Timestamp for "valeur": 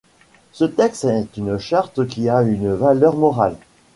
2.73-3.15